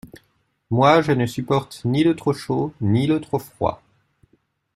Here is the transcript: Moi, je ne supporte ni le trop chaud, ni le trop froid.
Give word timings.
Moi, 0.71 1.03
je 1.03 1.11
ne 1.11 1.27
supporte 1.27 1.81
ni 1.85 2.03
le 2.03 2.15
trop 2.15 2.33
chaud, 2.33 2.73
ni 2.81 3.05
le 3.05 3.21
trop 3.21 3.37
froid. 3.37 3.83